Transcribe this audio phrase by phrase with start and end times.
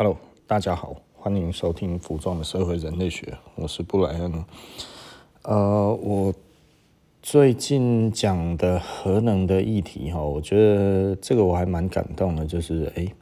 [0.00, 0.16] Hello，
[0.46, 4.44] 大家好，欢迎收听《服装的社会人类学》，我是布莱恩。
[5.42, 6.32] 呃，我
[7.20, 13.12] 最近讲的核能的议题哈，我觉得这个我还蛮感动的，就是诶，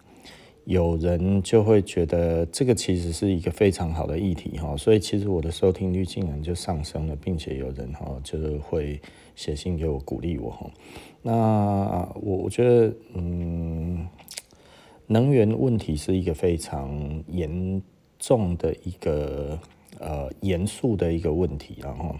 [0.66, 9.00] 有人就会觉得这个其实是一个非常好的议题哈，所以其实我的收听率竟然就上升了，并且有人哈就是会
[9.34, 10.70] 写信给我鼓励我哈。
[11.22, 14.06] 那我我觉得嗯。
[15.08, 17.80] 能源问题是一个非常严
[18.18, 19.58] 重的一个
[20.00, 22.16] 呃严肃的一个问题，然后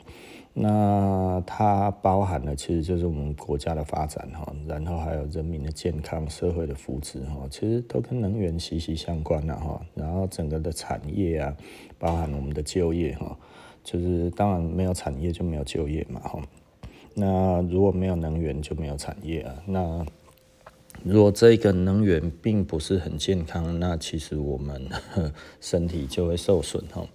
[0.54, 9.80] 那它包含了其实就是我们国家的发展哈，然后还有人民的健康、社会的福祉哈，其实都跟能源息息相关了哈。
[9.94, 11.56] 然后整个的产业啊，
[11.98, 13.36] 包含我们的就业哈，
[13.82, 16.40] 就是当然没有产业就没有就业嘛哈。
[17.14, 20.06] 那如果没有能源就没有产业啊，那。
[21.08, 24.88] 如果这个能源并不是很健康，那其实我们
[25.60, 27.06] 身体就会受损哈。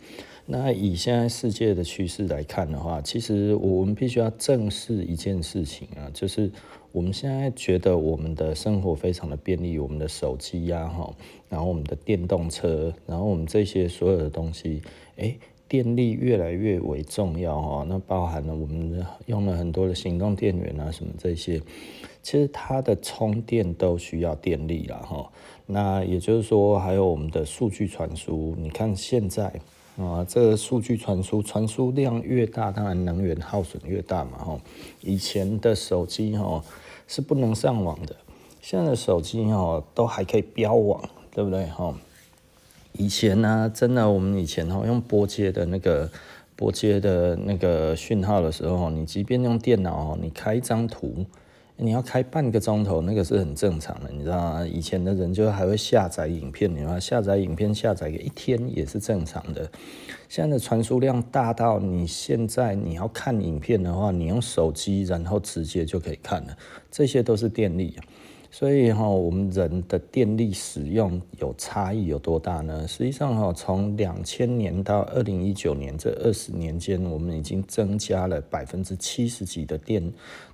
[0.45, 6.49] 那以现在世界的趋势来看的话，其实我们必须要正视一件事情啊，就是
[6.93, 11.13] 我们现在觉得我们的生活非常的便利，我们的手机呀哈，
[11.49, 14.81] 然后我们的电动车，然后我们这些所有的东西，
[15.17, 15.37] 诶，
[15.71, 17.85] 电力越来越为重要哈。
[17.87, 21.61] 那包含了我们用了很多的行动电源啊，什么这些。
[22.21, 25.31] 其实它的充电都需要电力了哈，
[25.65, 29.45] 那也就是说，还有我们的数据传输，你看现在
[29.97, 34.59] 啊，这个数据传输传输量越大，当然能源耗损越大嘛哈。
[34.99, 36.61] 以前的手机哈
[37.07, 38.13] 是不能上网的，
[38.59, 41.97] 现在的手机哈都还可以标网，对不对哈？
[42.93, 46.09] 以前呢，真的我们以前哈用拨接的那个
[46.55, 51.25] 拨接的那个讯号的时候，你即便用电脑，你开一张图。
[51.77, 54.67] 你要开半个钟头，那个是很正常的，你知道吗？
[54.67, 56.99] 以前的人就还会下载影片，你知道？
[56.99, 59.67] 下载影片下载个一天也是正常的。
[60.29, 66.55] 现在的传输量大到你现在你要看影片的话，你用手机然后直接就可以看了，
[66.91, 67.95] 这些都是电力。
[68.51, 72.87] 所以哈，我们人的电力使用有差异有多大呢？
[72.87, 80.13] 实际上哈，从两千年到二零一九年这二十年间，我们已经增加了百分之七十几的电。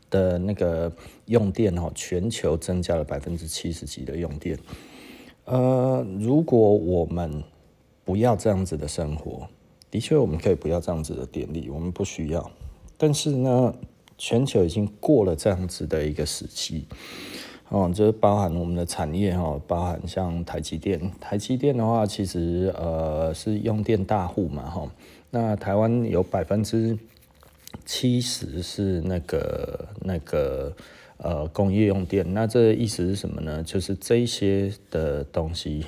[0.10, 0.90] 的那个
[1.26, 4.58] 用电哦，全球增加了百分之七十几的用电。
[5.44, 7.44] 呃，如果我们
[8.06, 9.46] 不要这样子的生活，
[9.92, 12.50] 的确我们可以不要这样子的电力，我们不需要。
[12.98, 13.76] 但是呢，
[14.18, 16.86] 全球已经过了这样子的一个时期，
[17.70, 21.12] 哦，就是包含我们的产业哦，包含像台积电。
[21.20, 24.90] 台积电的话，其实呃是用电大户嘛，哈。
[25.32, 26.98] 那台湾有百分之。
[27.86, 30.74] 七十是那个那个
[31.18, 33.64] 呃工业用电，那这意思是什么呢？
[33.64, 35.86] 就是这些的东西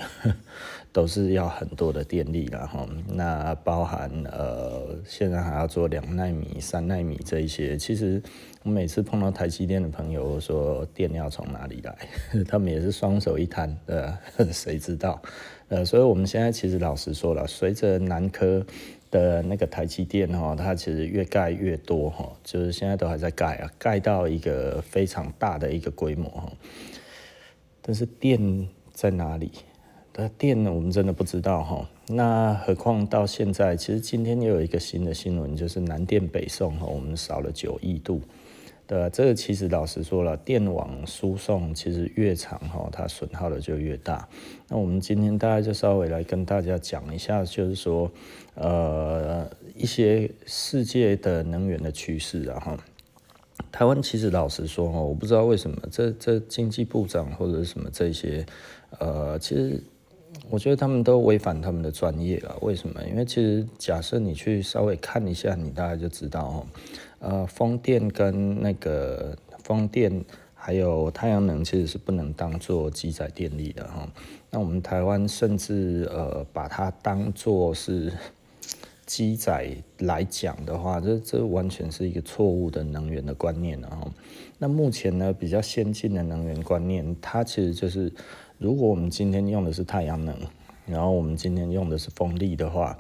[0.92, 7.78] 都是要很多的电力然后，那包含呃现在还要做两纳米、三纳米这一些。
[7.78, 8.22] 其实
[8.64, 11.96] 我每次碰到台积电的朋友，说电要从哪里来，
[12.48, 14.18] 他们也是双手一摊，呃，
[14.52, 15.22] 谁知道？
[15.68, 18.66] 呃，所以我们现在其实老实说了，随着南科。
[19.12, 26.52] 的那个台积电哈，它其实越盖越多哈，就是现在都还在盖啊，盖到一个非常大的一个规模哈。
[27.82, 29.52] 但是电在哪里？
[30.20, 30.74] 那电呢？
[30.74, 31.90] 我们真的不知道哈。
[32.08, 38.22] 那何况到现在，其实今天又有一个新的新闻，就是南电北送哈，我们少了九亿度。
[38.86, 44.28] 对，这个其实老实说了，电网输送其实越长哈，它损耗的就越大。
[44.68, 48.12] 那我们今天大概就稍微来跟大家讲一下，就是说，
[48.56, 52.78] 呃，一些世界的能源的趋势啊哈。
[53.72, 58.46] 台湾其实老实说哈，我不知道为什么这这经济部长或者什么这些，
[59.00, 59.82] 呃，其实
[60.50, 62.56] 我觉得他们都违反他们的专业了。
[62.62, 63.04] 为什么？
[63.08, 66.66] 因为其实假设你去稍微看一下，你大概就知道哈。
[67.20, 70.24] 呃，风电跟那个风电
[70.54, 74.08] 还有太阳能其实是不能当做机载电力的哈。
[74.50, 78.12] 那我们台湾甚至呃把它当做是
[79.06, 84.08] 机载来讲的话，这这完全是一个错误的能源的观念了哈。
[84.58, 88.12] 那目前呢，比较先进的能源观念，它其实就是
[88.60, 90.38] 如果我们今天用的是太阳能，
[90.86, 93.00] 然后我们今天用的是风力的话。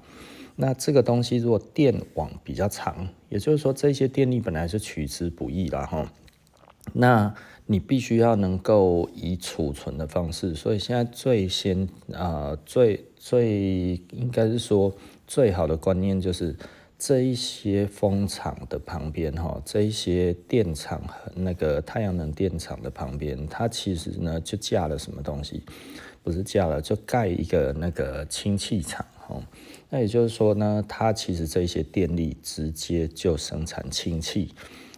[0.56, 6.12] 那这个东西如果电网比较长，也就是说这些电力本来是取之不易了哈。
[6.94, 7.34] 那
[7.66, 14.94] 你必须要能够以储存的方式，所以现在最先啊、最最应该是说
[15.28, 16.56] 最好的观念就是
[17.00, 25.64] 这一些风场的旁边哈，这一些电厂和那个太阳能电厂的旁边，它其实呢就架了什么东西？
[26.22, 29.42] 不是架了，就盖一个那个氢气厂哈。
[29.90, 34.54] 那也就是说呢，它其实这些电力直接就生产氢气，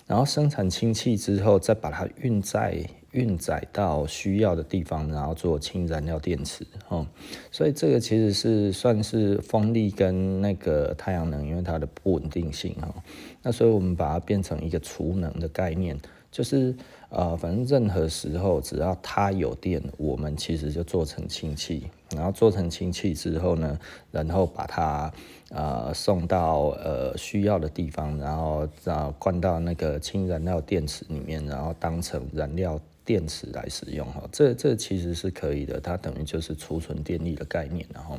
[0.07, 7.05] 然后生产氢气之后，再把它运载运载到需要的地方，然后做氢燃料电池哦。
[7.51, 12.93] 所以这个其实是算是风力跟那个太阳能，因为它的不稳定性哦。
[13.41, 15.99] 那所以我们把它变成一个储能的概念。
[16.31, 16.73] 就是
[17.09, 23.77] 呃，反正任何时候只要它有电，我们其实就做成氢气，然后做成氢气之后呢，
[24.11, 25.11] 然后把它
[25.49, 32.79] 呃送到呃需要的地方，然后啊灌到那个氢燃料电池里面，然后当成燃料
[33.11, 34.23] 电池来使用哈。
[34.31, 38.17] 这这其实是可以的，它等于就是储存电力的概念，然后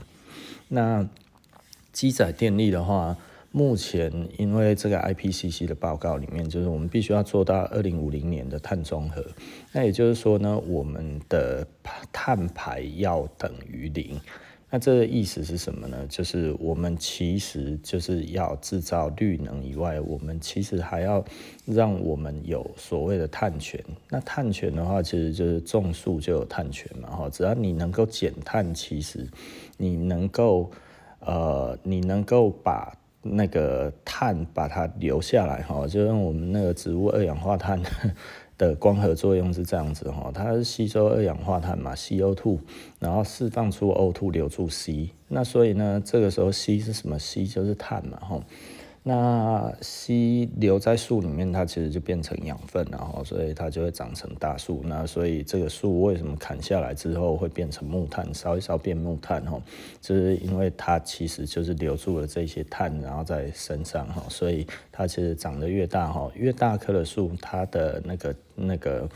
[0.68, 1.08] 那
[1.92, 3.16] 机载电力的话。
[3.54, 9.22] 目前，因为这个 IPCC 的报告里面，就是我们必须要做到二零五零年的碳中和。
[9.72, 11.66] 那也就是说呢，我们的
[12.10, 14.18] 碳排要等于零。
[14.74, 15.98] 那这个意思是什么呢？
[16.08, 21.22] 就是我们其实就是要制造绿能以外，我们其实还要
[21.66, 23.78] 让我们有所谓的碳权。
[24.08, 27.10] 那碳权的话，其实就是种树就有碳权嘛。
[27.10, 29.28] 哈，只要你能够减碳，其实
[29.76, 30.70] 你能够
[31.20, 37.78] 呃，你能够把那个碳把它留下来哈，就用我们那个植物二氧化碳
[38.62, 42.58] 的光合作用是这样子哈，它是吸收二氧化碳嘛，CO2，
[43.00, 48.40] 然后释放出 O2 留住 C，那所以呢，这个时候 C 是什么？C 就是碳嘛哈。
[49.04, 54.80] 那硒留在树里面，它其实就变成养分，然后所以它就会长成大树。
[54.84, 59.44] 那所以这个树为什么砍下来之后会变成木炭，烧一烧变木炭？
[59.44, 59.60] 哈，
[60.00, 69.08] 就是因为它其实就是留住了这些碳，然后在身上哈，所以它其实长得越大哈，越大棵的树，它的那个那个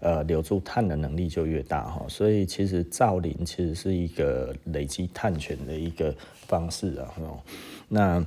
[0.00, 2.04] 呃留住碳的能力就越大哈。
[2.06, 6.14] 所以其实造林其实是一个累积碳权的一个
[6.46, 7.14] 方式啊。
[7.88, 8.22] 那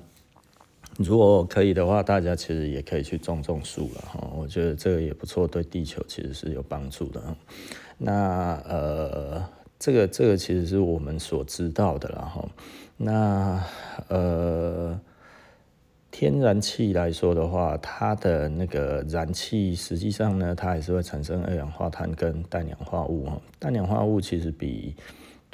[0.97, 4.31] 如果可以的话，大家其实也可以去种种树了哈。
[4.36, 7.21] 我觉得这个也不错，对地球其实是有帮助的。
[7.97, 9.44] 那呃，
[9.77, 12.47] 这个这个其实是我们所知道的了哈。
[12.97, 13.62] 那
[14.07, 14.97] 呃，
[16.12, 23.30] 天然气来说的话，它的那个燃气实际上呢，它还是会产生二氧化碳跟氮氧化物。
[23.59, 24.95] 氮氧化物其实比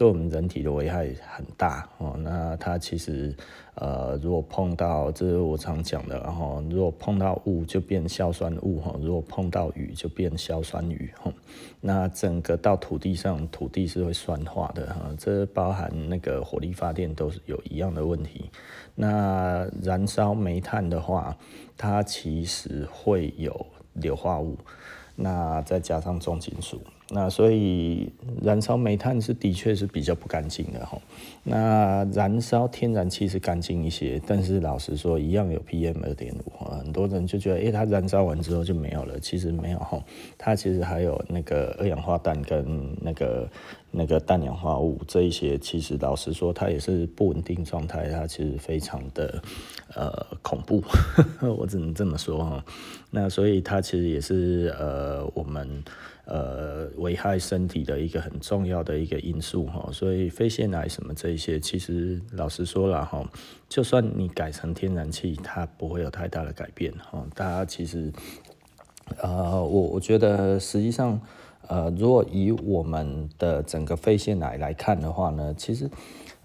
[0.01, 2.15] 对我们人体的危害很大哦。
[2.17, 3.31] 那它其实
[3.75, 11.31] 呃，如果碰到，这是我常讲的，然后如果碰到雾就变硝酸雾哈，如果碰到雨就变硝酸雨哈。
[11.81, 15.15] 那整个到土地上，土地是会酸化的哈。
[15.19, 18.49] 这包含那个火力发电都是有一样的问题。
[18.95, 21.37] 那燃烧煤炭的话，
[21.77, 24.57] 它其实会有硫化物，
[25.15, 26.81] 那再加上重金属。
[27.13, 28.09] 那所以
[28.41, 30.97] 燃烧煤炭是的确是比较不干净的哈。
[31.43, 36.65] 那燃烧天然气是干净一些，但是老实说一样有 PM 二点五。
[36.73, 40.01] 很多人就觉得，诶、它燃烧完之后就没有了，其实没有哈。
[40.37, 43.49] 它其实还有那个二氧化氮跟那个
[43.91, 49.43] 那个氮氧化物这一些，其实老实说它也是不稳定状态，它其实非常的
[49.95, 50.81] 呃恐怖，
[51.57, 52.63] 我只能这么说哈。
[53.09, 55.83] 那所以它其实也是呃我们。
[56.33, 63.21] 呃，危害身体的一个很重要的一个因素哈，所以肺腺癌什么这一些，其实老实说了哈，
[63.67, 67.21] 就算你改成天然气，它不会有太大的改变哈。
[67.35, 68.09] 大家其实，
[69.21, 71.19] 呃，我我觉得实际上，
[71.67, 75.89] 呃，如果以我们的整个肺腺癌来看的话呢，其实。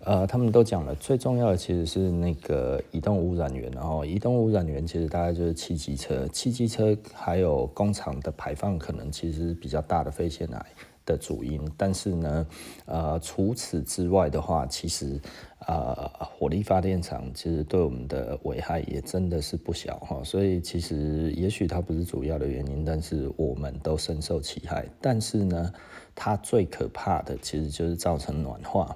[0.06, 10.66] 呃，他们都讲了，最重要的其实是那个移动污染源，然后移动污染源其实大概就是汽机车、汽机车还有工厂的排放，可能其实比较大的肺腺癌
[11.06, 11.58] 的主因。
[11.78, 12.46] 但是呢，
[12.84, 15.18] 呃，除此之外的话，其实
[15.66, 20.22] 呃，火力发电厂其实对我们的危害也真的是不小哈。
[20.22, 24.84] 所以其实也许它不是主要的原因，但是我们都深受其害。
[25.00, 25.72] 但是呢，
[26.14, 28.94] 它最可怕的其实就是造成暖化。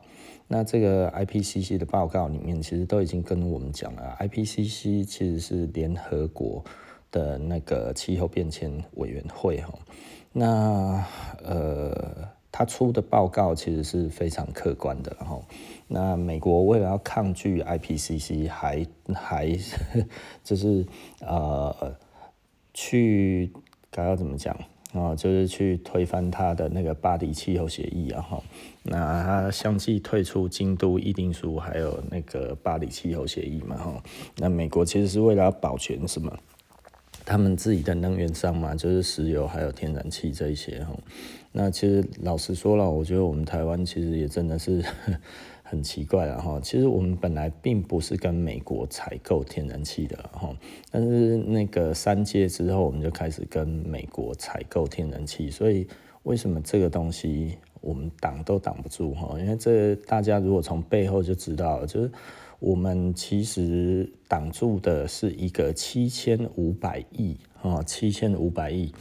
[0.53, 6.65] 那这个 IPCC 的报告里面，其实都已经跟我们讲了，IPCC 其实是联合国
[7.13, 9.73] 的那个气候变迁委员会哈。
[10.33, 11.05] 那
[11.45, 15.43] 呃，他出的报告其实是非常客观的然后。
[15.89, 19.59] 那美国为了要抗拒 IPCC，还还
[20.45, 20.87] 就是
[21.21, 21.97] 呃
[22.73, 23.53] 去
[23.91, 24.57] 该要怎么讲？
[24.93, 28.43] 啊，就是去推翻他的那个巴黎气候协议啊，哈，
[28.83, 34.03] 那他相继退出京都议定书，还有那个巴黎气候协议嘛，哈，
[34.37, 36.37] 那美国其实是为了要保全什么？
[37.31, 40.93] 他们自己的能源上嘛，就是石油还有天然气这一些哈。
[41.53, 44.83] 那其实老实说了，我觉得我们台湾其实也真的是
[45.63, 46.59] 很奇怪了哈。
[46.61, 50.53] 其实我们本来并不是跟美国采购天然气的哈，
[50.91, 55.49] 但是那个三阶之后，我们就开始跟美国采购天然气。
[55.49, 55.87] 所以
[56.25, 59.39] 为什么这个东西我们挡都挡不住哈？
[59.39, 62.11] 因为这大家如果从背后就知道了，就是。
[62.61, 68.93] 我们其实挡住的是一个七千五百亿啊，七千五百亿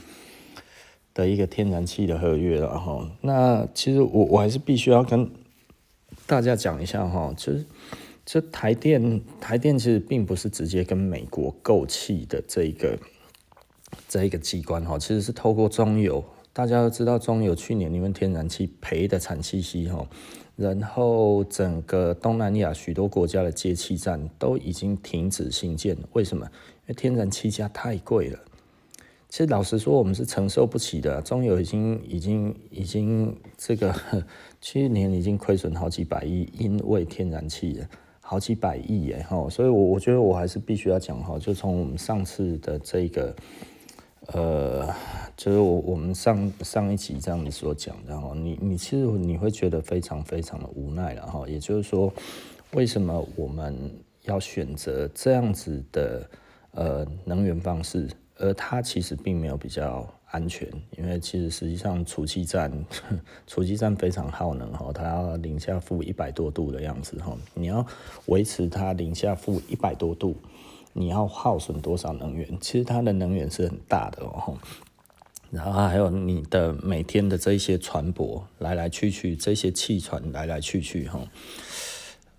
[1.13, 3.11] 的一个天然气的合约了哈。
[3.21, 5.29] 那其实我我还是必须要跟
[6.25, 7.65] 大家讲一下哈，就是
[8.25, 12.97] 这台电台电其实并不是直接跟美国购气的这一个
[14.07, 16.23] 这一个机关哈，其实是透过中油。
[16.53, 20.07] 大家都知道中油去年因为天然气赔的惨兮兮哈。
[20.59, 26.45] 然后整个东南亚许多国家的接气站都已经停止兴建，为什么？
[26.45, 28.37] 因为天然气价太贵了。
[29.29, 31.21] 其实老实说，我们是承受不起的。
[31.21, 33.95] 中油已经、已经、已经这个
[34.59, 37.81] 去年已经亏损好几百亿，因为天然气
[38.19, 39.49] 好几百亿耶哈。
[39.49, 43.33] 所以，我我觉得我还是必须要讲哈，就从我们上次的这个。
[44.33, 44.87] 呃，
[45.35, 51.47] 就是我我们上上一集这样子所讲的哈，你你其实你会觉得非常非常的无奈了哈。
[51.47, 52.13] 也就是说，
[52.73, 53.91] 为什么我们
[54.25, 56.29] 要选择这样子的
[56.71, 58.07] 呃能源方式，
[58.37, 62.71] 而它其实并没有比较安全，因为其实实际上储气站
[63.47, 67.83] 储气站非常耗能哈，它要零下负一百多度的样子哈，你要
[68.27, 70.35] 维持它零下负一百多度。
[70.93, 72.57] 你要耗损多少能源？
[72.59, 74.57] 其实它的能源是很大的哦。
[75.51, 81.19] 然后还有你的每天的这些船舶来来去去，这些汽船来来去去哈，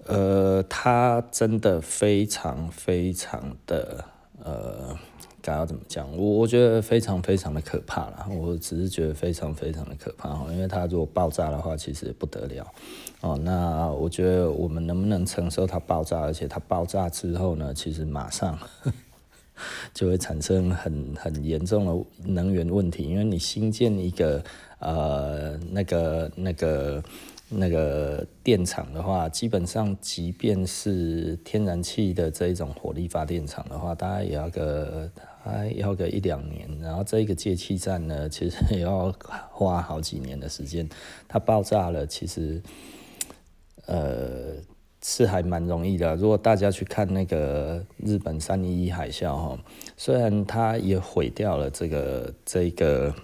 [0.07, 4.04] 呃，它真的非常非常的
[4.42, 4.97] 呃。
[5.42, 6.11] 该要怎么讲？
[6.16, 8.26] 我我觉得非常非常的可怕啦。
[8.30, 12.66] 我只是觉得非常非常的可怕哈，因为它如果爆炸的话，其实不得了
[13.20, 13.38] 哦。
[13.42, 16.20] 那我觉得我们能不能承受它爆炸？
[16.20, 18.59] 而且它爆炸之后呢，其实马上
[19.92, 24.42] 就会产生很很严重的能源问题，因为你新建一个
[24.78, 27.02] 呃那个那个
[27.50, 35.11] 那个电厂的话，基本上即便是天然气的这一种火力发电厂的话，大概也要个。
[35.42, 39.11] 还要个一两年，然后这个接气站呢，其实也要
[39.50, 40.87] 花好几年的时间。
[41.26, 42.61] 它爆炸了，其实
[43.87, 44.52] 呃
[45.02, 46.14] 是还蛮容易的。
[46.16, 49.59] 如果大家去看那个日本三一一海啸哈，
[49.97, 53.14] 虽然它也毁掉了这个这个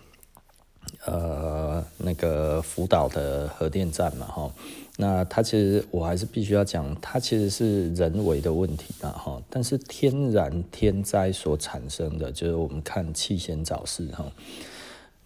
[1.07, 4.53] 呃那个福岛的核电站嘛哈。
[4.99, 9.43] 那它其实我还是必须要讲，它其实是人为的问题啊哈。
[9.51, 14.25] 但是天然天灾所产生的，就是我们看气仙早市哈，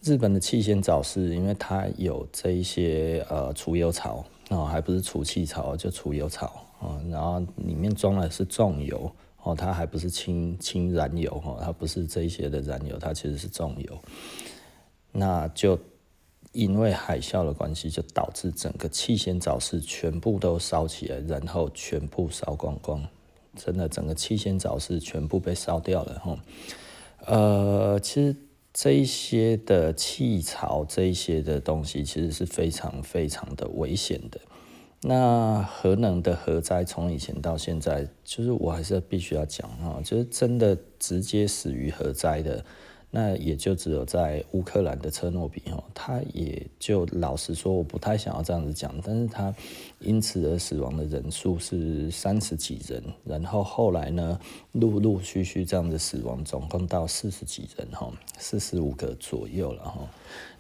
[0.03, 6.47] 日本的气仙早市，因为它有这一些呃储油槽啊，还不是储气槽，就储油槽
[6.81, 9.09] 啊，然后里面装的是重油
[9.45, 13.99] 哦，它还不是氢氢燃油哈，它不是这一些的燃油，它其实是重油，
[15.13, 15.79] 那就。
[16.53, 23.07] 因为海啸的关系，就导致整个气仙沼市全部都烧起来，然后全部烧光光，
[23.55, 26.37] 真的整个气仙沼市全部被烧掉了哈。
[27.27, 28.35] 呃，其实
[28.73, 34.41] 这一些的气槽，这一些的东西，其实是非常非常的危险的。
[35.03, 42.65] 那核能的核灾，从以前到现在，就是我还是必须要讲哈，就是真的直接死于核灾的。
[43.13, 49.53] 那也就只有在乌克兰的车诺比哦，他也就老实说，我不太想要这样子讲，但是他
[49.99, 54.39] 因此而死亡的人数是三十几人，然后后来呢，
[54.73, 60.09] 陆陆续续这样子死亡，总共到四十几人哈，四十五个左右了哈。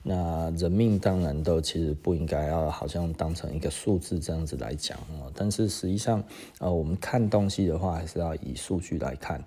[0.03, 6.21] 那人命当然都其实不应该要好像当成一个数字这样子来讲哦，但是实际上
[6.59, 9.45] 呃，我们看东西的话，还是要以数据来看，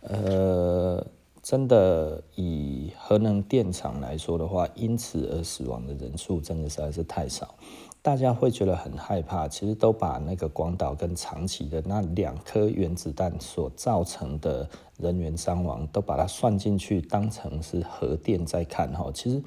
[0.00, 1.06] 呃。
[1.42, 7.54] 真的以核能电厂来说的话，因此而死亡的人数真的实在是太少，
[8.00, 9.48] 大家会觉得很害怕。
[9.48, 14.68] 其实都把那个广岛跟长崎的那两颗原子弹所造成的
[14.98, 19.10] 人员伤亡，都把它算进去，当成是核电在看哈。
[19.12, 19.42] 其实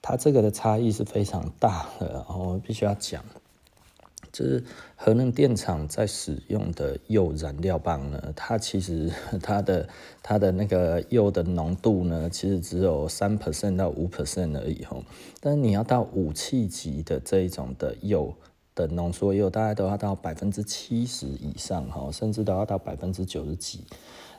[0.00, 3.24] 它这个的差异是非常大的，然后我必须要讲。
[4.32, 4.62] 就是
[4.96, 9.10] 核能电厂在使用的铀燃料棒呢，它其实
[9.42, 9.88] 它的
[10.22, 15.02] 它的那个铀的浓度呢，其实只有三 percent 到五 percent 而已吼。
[15.40, 18.34] 但是你要到武器级的这一种的铀
[18.74, 23.84] 的浓缩铀大概都要到百分之七十以上哈，甚至都要到百分之九十几。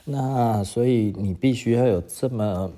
[0.06, 2.72] 那所以你必须要有这么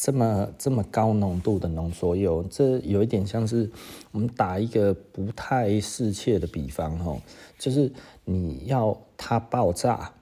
[0.00, 3.68] 这么这么高浓度的浓缩铀，这有一点像是
[4.12, 7.16] 我们打一个不太适切的比方哈，
[7.58, 7.92] 就是
[8.24, 10.12] 你要它爆炸，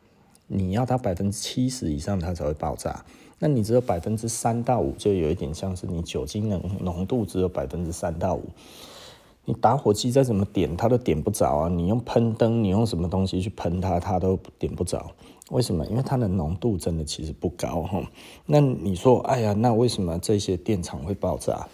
[0.46, 3.04] 你要它百分之七十以上它才会爆炸。
[3.38, 8.44] 那你只有百分之三到五，就有一点像是你酒精浓浓度只有百分之三到五。
[9.44, 11.68] 你打火机再怎么点，它都点不着啊！
[11.68, 15.12] 你用喷灯，你用什么东西去喷它，它都点不着。
[15.50, 15.86] 为什么？
[15.86, 18.02] 因为它的浓度真的其实不高哈。
[18.46, 21.68] 那你说，哎呀，那为什么这些电厂会爆炸？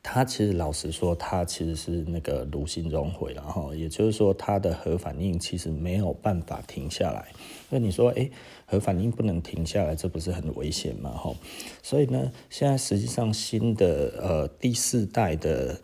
[0.00, 7.26] 它其实老实说，它其实是那个炉心熔毁，然后也就是说，它的核反应其实没有办法停下来。
[7.68, 8.30] 那你说，哎，
[8.64, 11.10] 核反应不能停下来，这不是很危险吗？
[11.10, 11.34] 哈，
[11.82, 15.80] 所以呢，现在实际上新的呃第四代的。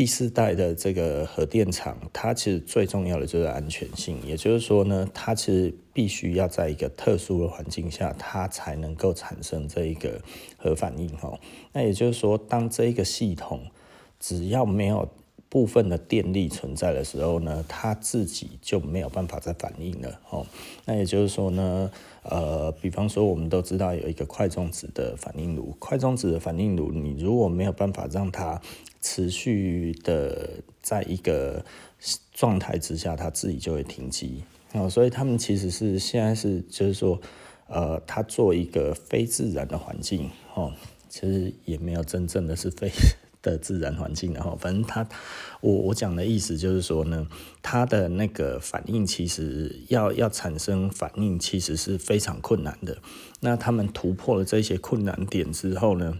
[0.00, 10.18] 第四代的这个核电厂，它其实最重要的就是安全性，也就是说呢，它其实必须要在一个特殊的环境下，它才能够产生这一个
[10.56, 11.38] 核反应哦。
[11.74, 13.60] 那也就是说，当这一个系统
[14.18, 15.06] 只要没有
[15.50, 20.46] 部分的电力存在的时候呢，它自己就没有办法再反应了哦。
[20.84, 21.90] 那也就是说呢，
[22.22, 28.62] 呃，比方说我们都知道有一个快中子的反应炉，快中子的反应炉，你如果没有办法让它
[29.02, 30.48] 持续的
[30.80, 31.64] 在一个
[32.32, 34.88] 状态之下，它自己就会停机哦。
[34.88, 37.20] 所以他们其实是现在是就是说，
[37.66, 40.72] 呃，它做一个非自然的环境哦，
[41.08, 42.88] 其实也没有真正的是非
[43.42, 44.56] 的自然环境的哈。
[44.58, 45.06] 反正它，
[45.60, 47.26] 我我讲的意思就是说呢，
[47.62, 52.98] 它的那个反应其实要要产生反应，其实是非常困难的。
[53.40, 56.18] 那他们突破了这些困难点之后呢，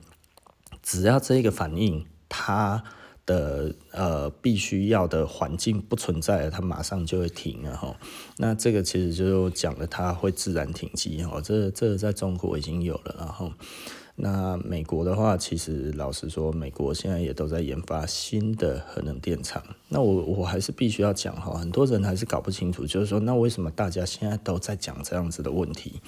[0.82, 2.06] 只要这个反应。
[2.32, 2.84] 它
[3.26, 7.96] 的呃必须要的环境不存在了，它马上就会停了哈。
[8.36, 11.40] 那这个其实就讲了，它会自然停机哈。
[11.40, 13.52] 这这在中国已经有了，然后
[14.16, 19.62] 那美国的话，其实老实说，美国现在也都在研发新的核能电厂。
[19.88, 26.00] 那我我还是必须要讲哈，很多人还是搞不清楚，就是说，那为什么大家现在都在讲这样子的问题？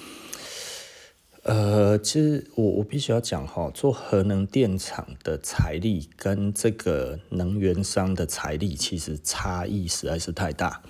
[1.43, 10.81] 呃，其实我我必须要讲哈，做核能电厂的财力跟这个能源商的财力其实差异实在是太大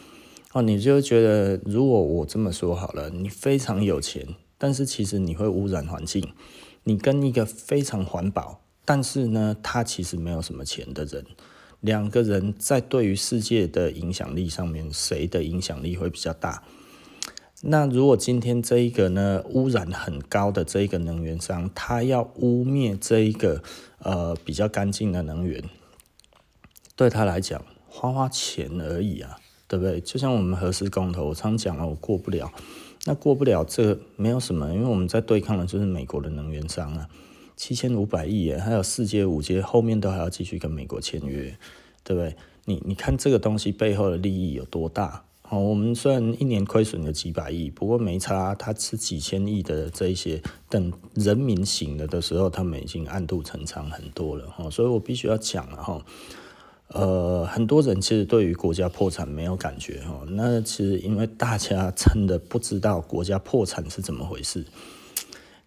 [0.51, 0.61] 哦。
[0.61, 4.27] 你就觉得，如果我这么说好了，你非常有钱，
[4.59, 6.21] 但是其实你会污染环境；
[6.83, 11.25] 你跟一个非常环保，但是呢，他其实没有什么钱的人，
[11.79, 16.63] 两个人在对于世界的影响力上面，谁的影响力会比较大？
[17.65, 23.63] 那如果今天这一个呢，污染很高的这一个能源商，他要污蔑这一个
[23.99, 25.63] 呃比较干净的能源，
[26.97, 29.37] 对他来讲花花钱而已啊，
[29.69, 30.01] 对不对？
[30.01, 32.51] 就像我们核四公投，我常讲了，我过不了，
[33.05, 37.09] 那过不了这没有什么，因为我们在对抗的就是美国的能源商啊，
[37.57, 41.57] 七千五百亿耶，还有四阶五阶，后面都还要继续跟美国签约，
[42.03, 42.35] 对不对？
[42.65, 45.25] 你你看这个东西背后的利益有多大？
[45.49, 54.69] 哦，我们虽然一年亏损了几百亿，不过没差，它是几千亿的这一些，等人民醒了的时候，他们已经暗度陈仓很多了哈。
[54.69, 56.03] 所以我必须要讲了哈，
[56.93, 64.63] 呃，很多人其实对于国家破产没有感觉哈，那其实因为大家真的不知道国家破产是怎么回事。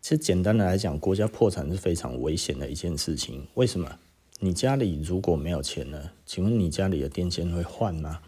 [0.01, 3.45] 其实简单的来讲，国家破产是非常危险的一件事情。
[3.55, 3.99] 为什么？
[4.39, 6.11] 你家里如果没有钱呢？
[6.25, 8.21] 请问你家里的电线会换吗？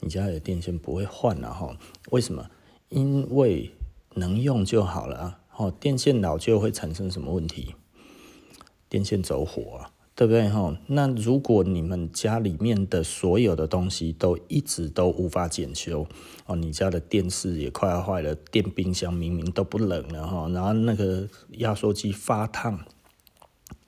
[0.00, 1.76] 你家里的电线不会换了哈？
[2.10, 2.48] 为什么？
[2.88, 3.70] 因为
[4.14, 5.40] 能用就好了啊。
[5.56, 7.74] 哦，电线老旧会产生什么问题？
[8.88, 10.76] 电线走火啊，对不对哈？
[10.88, 16.08] 那如果你们家里面的所有的东西都一直都无法检修
[16.46, 21.28] 哦，你家的电视也快要坏了，电冰箱明明都不冷了哈，然后那个
[21.58, 22.80] 压缩机发烫，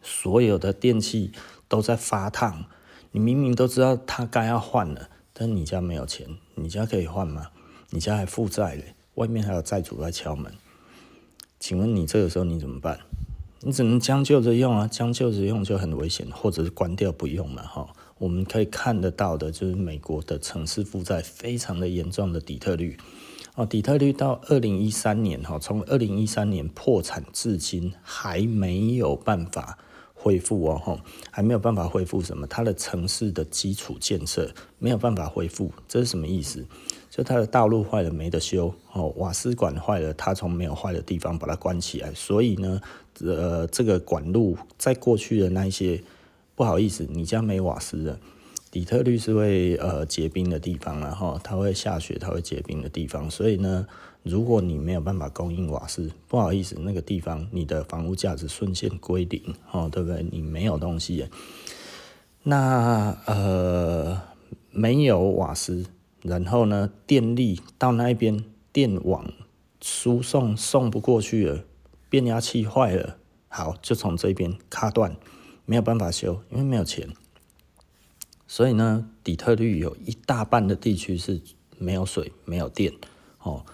[0.01, 1.33] 所有的电器
[1.67, 2.65] 都在发烫，
[3.11, 5.09] 你明明都知道它该要换了。
[5.33, 7.49] 但你家没有钱，你家可以换吗？
[7.91, 10.53] 你家还负债嘞，外面还有债主在敲门。
[11.59, 13.01] 请问你这个时候你怎么办？
[13.63, 17.87] 你只能将就着用啊，将就着用就很危险，或者是关掉不用了哈。
[18.17, 22.97] 我们可以看得到的就是美国的城市负债非常的严重的底特律
[23.57, 29.79] 哦，底特律到二零一三年哈，从二零一三年破产至今还没有办法。
[30.23, 32.47] 恢复哦，吼，还没有办法恢复什么？
[32.47, 36.63] 它的城市的基础建设没有办法恢复，这是什么意思？
[37.09, 42.81] 就它的道路坏了没得修，哦，瓦斯管坏了，它从没有坏的地方把它关起来，所以呢，
[43.25, 46.01] 呃，这个管路在过去的那一些，
[46.55, 48.19] 不好意思，你家没瓦斯的，
[48.71, 53.29] 底特律是会呃结冰的地方，然后它会下雪，它会结冰的地方。
[53.29, 53.87] 所以呢，
[54.23, 60.25] 如果你没有办法供应瓦斯，不好意思，那个地方你的房屋价值瞬间归零，哦，对不对？
[60.31, 61.27] 你没有东西。
[62.45, 64.23] 那呃
[64.71, 65.87] 没有瓦斯，
[66.23, 69.33] 然后呢，电力到那边电网
[69.81, 71.65] 输送送不过去了，
[72.09, 73.17] 变压器坏了，
[73.49, 75.17] 好，就从这边卡断，
[75.67, 77.09] 没有办法修，因为没有钱。
[78.51, 81.41] 所以呢，底特律有一大半的地区是
[81.79, 82.93] 没有水、没有电。
[83.39, 83.65] 哦，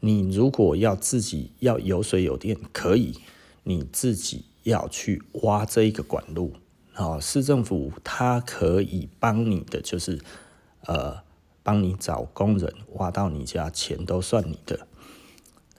[0.00, 3.18] 你如果要自己要有水有电，可以，
[3.62, 6.54] 你自己要去挖这一个管路。
[6.96, 10.18] 哦，市政府它可以帮你的，就是
[10.86, 11.18] 呃，
[11.62, 14.86] 帮你找工人挖到你家，钱都算你的。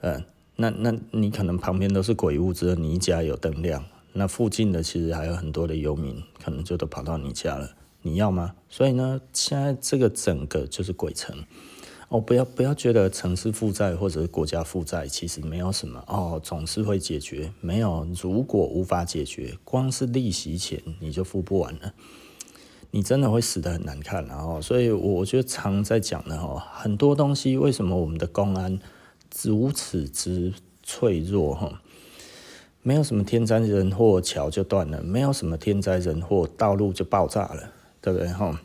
[0.02, 7.74] 嗯，那那你可能旁边都是鬼屋，只有你一家有灯亮，那附近的其实还有很多的游民，可能就都跑到你家了。
[8.06, 8.54] 你要吗？
[8.68, 11.34] 所以呢，现在这个整个就是鬼城
[12.10, 17.50] 哦，不要不要觉得城市负债或者是国家负债其实没有什么哦，总是会解决。
[17.62, 21.94] 没有，如果无法解决，光是利息钱你就付不完了，
[22.90, 24.22] 你真的会死得很难看。
[24.26, 28.78] 然后，所以我觉得常在讲的哈，很多东西为什么我们的公安
[29.42, 31.80] 如此之脆弱哈？
[32.82, 37.72] 没有什么天灾人祸，桥就断了；没有什么天灾人祸，道路就爆炸了。
[38.04, 38.60] 对不对哈？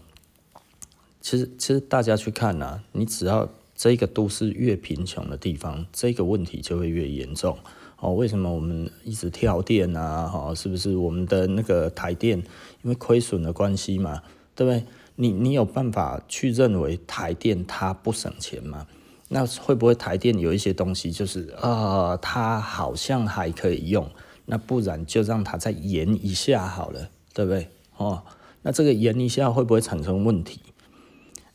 [1.22, 7.58] 其实其实大家去看呐、啊，你只要这个都市越贫穷的地方，这个问题就会越严重
[8.02, 8.14] 哦。
[8.14, 10.28] 为什么我们一直跳电啊？
[10.28, 12.38] 哈，是不是我们的那个台电
[12.84, 14.22] 因为亏损的关系嘛？
[14.54, 14.84] 对不对？
[15.16, 18.86] 你你有办法去认为台电它不省钱吗？
[19.30, 24.06] 那会不会台电有一些东西就是啊、呃，它好像还可以用？
[24.46, 27.70] 那不然就让它再延一下好了，对不对？
[27.96, 28.22] 哦。
[28.62, 30.60] 那这个延一下会不会产生问题？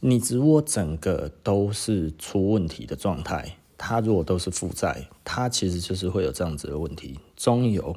[0.00, 7.18] 你如果整个都是出问题的状态，它如果都是负债，它其实就是会有这样子的问题。
[7.36, 7.96] 中油，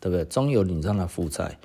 [0.00, 0.24] 对不对？
[0.24, 1.58] 中油你让它负债，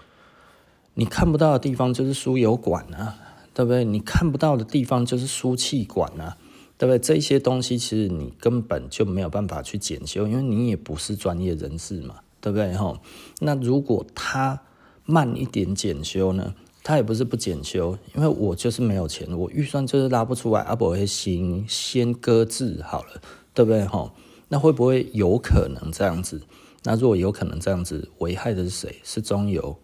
[0.93, 3.17] 你看不到的地方就是输油管啊，
[3.54, 3.84] 对不对？
[3.84, 6.38] 你看不到的地方就是输气管啊，
[6.77, 6.99] 对不对？
[6.99, 12.73] 这些东西其实你根本就没有办法去检修，因为你也不是专业人士嘛，对不对？
[12.73, 12.97] 哈，
[13.39, 14.62] 那如果它
[15.04, 16.54] 慢一点检修呢？
[16.84, 23.22] 他也不是不检修，因为我就是没有钱，我预算就是拉不出来，阿伯会行先搁置好了，
[23.54, 24.12] 对不对哈？
[24.50, 26.41] 那会不会有可能这样子？
[26.84, 28.96] 那如果有可能这样子，危害的是谁？
[29.04, 29.78] 是中油，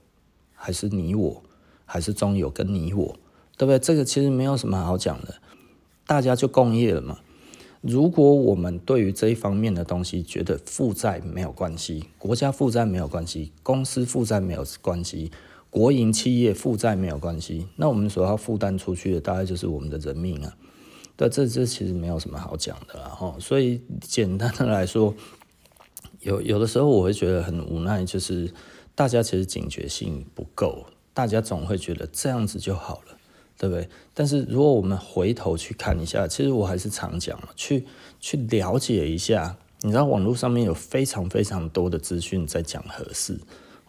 [0.56, 1.44] 还是你我，
[1.86, 3.16] 还是中油跟你我，
[3.56, 3.78] 对不对？
[3.78, 5.36] 这个其实没有什么好讲的，
[6.08, 7.20] 大家就共业了嘛。
[7.82, 15.32] 如果我们对于这一方面的东西觉得负债没有关系，国家负债没有关系，公司负债没有关系。
[15.78, 20.58] 国营企业负债没有关系，那我们所要负担出去的大概就是我们的人命啊。
[21.16, 23.36] 但，这这其实没有什么好讲的了哈。
[23.40, 25.14] 所以简单的来说，
[26.22, 28.52] 有有的时候我会觉得很无奈，就是
[28.96, 33.18] 大家其实警觉性不够，大家总会觉得这样子就好了，
[33.56, 33.88] 对不对？
[34.16, 37.86] 但是如果我们回头去看一下，其实我还是常讲，去
[38.20, 43.40] 去了解一下，你知道网络上面有非常非常多的资讯在讲核四。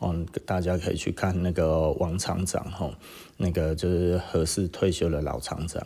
[0.00, 0.14] 哦，
[0.46, 2.94] 大家可以去看那个王厂长，吼，
[3.36, 5.84] 那个就是核四退休的老厂长，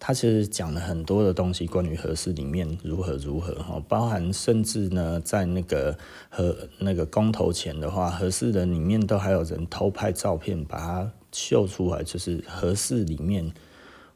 [0.00, 5.96] 他其实讲了很多的东西，关于核四里面如何如何，哈，包含甚至呢，在那个
[6.28, 13.52] 核那个公投前的话，核四的里面都还有人偷拍照片，把它秀出来，就是核四里面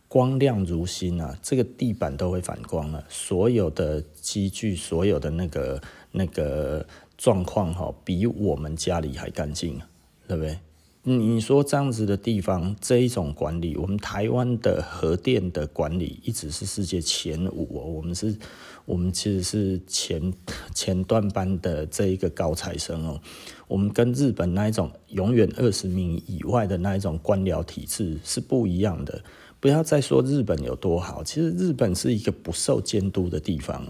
[0.08, 6.84] 光亮如新啊，这个地板都会反光了，所有的机具，所有的那个那个。
[7.18, 9.78] 状况哈，比我们家里还干净，
[10.26, 10.58] 对不对？
[11.02, 17.84] 你说这样子的地方，这一种管理，我们台湾的核电的管理一直是世界前五哦。
[17.86, 18.36] 我们是，
[18.84, 20.32] 我们其实是前
[20.74, 23.18] 前段班的这一个高材生哦。
[23.66, 29.22] 我们跟日本那一种永远二十名以外的那一种官僚体制是不一样的。
[29.60, 33.86] 不要再说日本有多好，其实日本是一个不受监督的地方。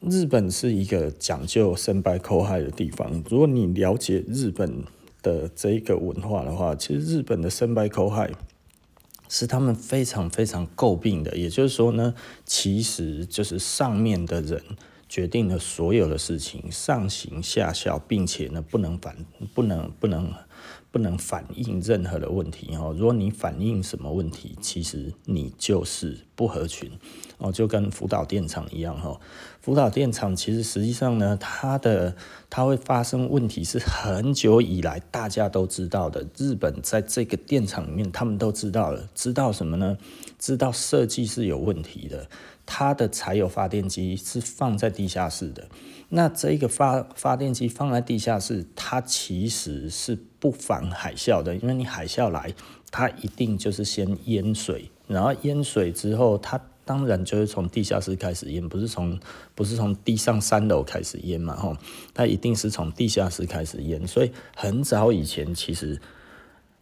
[0.00, 3.22] 日本是一个讲究身败口害的地方。
[3.28, 4.82] 如果你了解日本
[5.20, 8.30] 的这一个文化的话，其实日本的身败口害
[9.28, 11.36] 是他们非常非常诟病的。
[11.36, 12.14] 也就是说呢，
[12.46, 14.62] 其实就是上面的人
[15.06, 19.14] 决定了所有的事情，上行下效，并且呢不能反
[19.54, 20.32] 不能不能
[20.90, 22.94] 不能反映任何的问题哦。
[22.96, 26.90] 如果你反映什么问题，其实你就是不合群。
[27.36, 29.18] 哦，就跟福岛电厂一样哈。
[29.60, 32.16] 福岛电厂其实实际上呢，它的
[32.48, 36.26] 它会发生问题是很久以来大家都知道的。
[36.36, 39.98] 日本在这个电厂里面，他们都知道了，知道什么呢？
[40.38, 42.26] 知道设计是有问题的。
[42.64, 45.66] 它的柴油发电机是放在地下室的。
[46.08, 52.54] 那这个发发电机放在地下室，它其实是不防海啸的，因为你海啸来，
[52.90, 59.16] 它一定就是先淹水，然后淹水之后，它当然就是从地下室开始淹，不是从
[59.54, 61.76] 不是从地上三楼开始淹嘛，吼，
[62.12, 64.04] 它一定是从地下室开始淹。
[64.08, 66.00] 所以很早以前，其实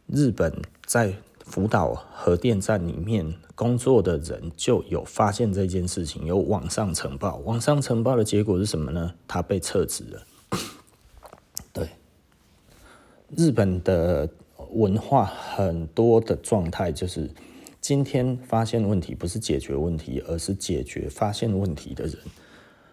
[0.07, 1.13] 日本在
[1.45, 7.37] 福岛核电站里面工作的人就有发现这件事情，有网上呈报。
[7.45, 9.13] 网上呈报的结果是什么呢？
[9.27, 10.27] 他被撤职了。
[11.75, 11.87] 对，
[13.37, 14.27] 日本的
[14.71, 17.31] 文化很多的状态就是，
[17.81, 22.17] 今天发现问题不是解决问题，而是解决发现问题的人。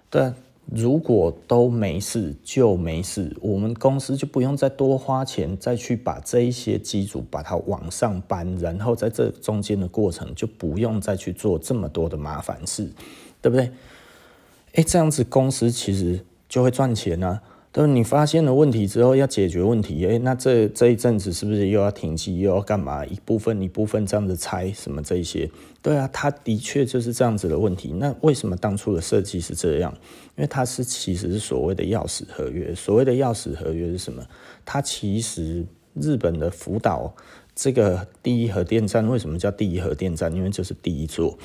[0.10, 0.34] 对。
[0.74, 12.89] 如果都没事就没事，我们公司就不用再多花钱再去把这一些机组把它往上搬，然后在这中间的过程就不用再去做这么多的麻烦事，
[13.43, 13.69] 对不对？
[14.74, 17.43] 哎，这样子公司其实就会赚钱啊。
[17.77, 23.05] 但你发现了问题之后要解决问题，哎，那这这一阵子是不是又要停机，又要干嘛？
[23.05, 25.51] 一部分一部分这样子拆什么这一些？
[25.81, 27.91] 对啊，他的确就是这样子的问题。
[27.91, 29.93] 那为什么当初的设计是这样？
[30.38, 32.73] 因为它是其实是所谓的钥匙合约。
[32.73, 34.25] 所谓的钥匙合约是什么？
[34.63, 37.13] 它其实日本的福岛
[37.53, 40.33] 这个第一核电站为什么叫第一核电站？
[40.33, 41.38] 因为就是第一座。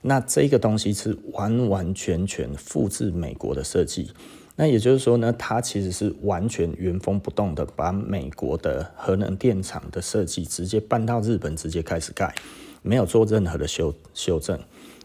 [0.00, 4.10] 那这个东西是完完全全复制美国的设计。
[4.56, 12.32] 那也就是说呢，它其实是完全原封不动的把美国的核能电厂的设计直接搬到日本，直接开始盖，
[12.80, 14.56] 没有做任何的修修正，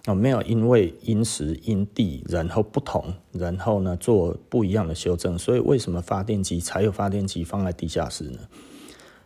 [0.06, 5.36] 哦，没有因为因时因地然后不同，然后呢做不一样的修正。
[5.38, 8.40] 所以为什么发电机才有发电机放在地下室呢？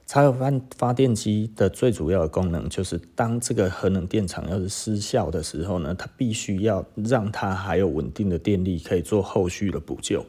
[0.06, 10.26] 柴油发发电机的最主要的功能就是，当这个核能电厂要是失效的时候呢，它必须要让它还有稳定的电力，可以做后续的补救。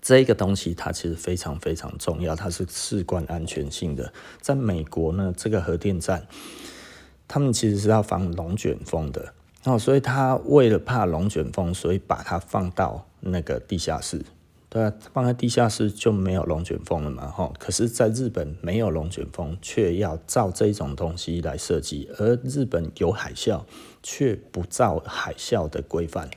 [0.00, 4.12] 这个东西它其实非常非常重要，它是事关安全性的。
[4.40, 6.26] 在美国呢，这个核电站，
[7.26, 14.24] 他们其实是要防龙卷风的哦，所以他为了怕龙卷风，所以把它放到那个地下室。
[14.76, 17.50] 对，放在地下室就没有龙卷风了嘛，哈。
[17.58, 23.62] 可是，在日本没有龙卷风，却要照这种东西来设计，而日本有海啸，
[24.02, 26.28] 却不照海啸的规范，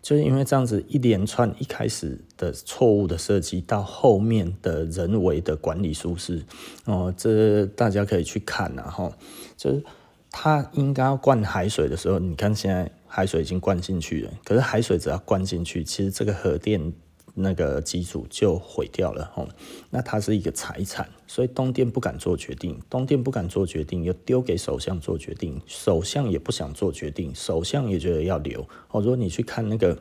[0.00, 6.42] 就是因为这样子一连串一开始的错误的设计，到后面的人为的管理疏失，
[6.86, 9.12] 哦，这大家可以去看呐，哈，
[9.58, 9.84] 就是
[10.30, 16.94] 他应该要灌海水的时候，你看现在海水已经灌进去了，可是海水只要灌进去，其实这个核电。
[17.38, 19.46] 那个机组就毁掉了吼，
[19.90, 28.66] 那它是一个财产，所以东电不敢做决定，东电不敢做决定，又丢给首相做决定，首相也不想做决定，首相也觉得要留。
[28.90, 29.98] 哦，如果你去看那个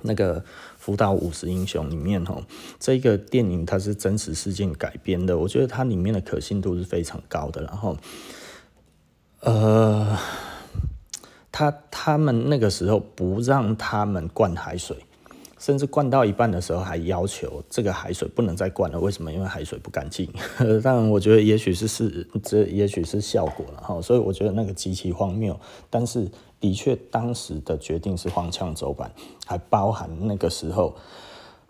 [0.00, 0.42] 那个
[0.78, 2.42] 福岛五十英雄里面吼，
[2.80, 7.62] 这个电影它是真实事件改编的，我觉得它里面的可信度是非常高的。
[7.64, 7.98] 然后，
[9.40, 10.18] 呃，
[11.52, 14.96] 他他们那个时候不让他们灌海水。
[15.66, 19.00] 甚至灌到一半的时候，还要求这个海水不能再灌了。
[19.00, 19.32] 为什么？
[19.32, 20.32] 因为海水不干净。
[20.80, 24.00] 当然，我觉得也许是是这，也许是效果了哈。
[24.00, 25.58] 所以我觉得那个极其荒谬。
[25.90, 29.10] 但是的确，当时的决定是荒腔走板，
[29.44, 30.94] 还包含那个时候，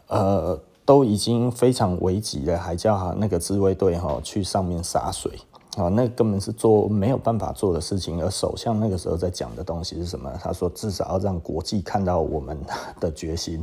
[0.08, 5.32] 呃，都已经非常危急了，还叫那个自卫队哈去上面洒水。
[5.76, 8.22] 啊，那根本是做没有办法做的事情。
[8.24, 10.32] 而首相那个时候在讲的东西是什么？
[10.42, 12.58] 他说至少要让国际看到我们
[12.98, 13.62] 的决心，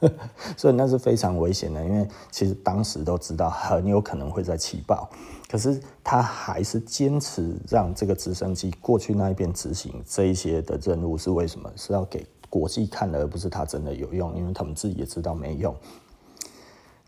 [0.58, 1.82] 所以那是非常危险的。
[1.82, 5.08] 因为其实当时都知道很有可能会在起爆，
[5.48, 11.70] 可是他还是坚持让这个直升机过去那一边执行这一些的任务，是为什么？
[11.76, 15.74] 是要给国际看的，而不是他真的有用，因为他们自己也知道没用。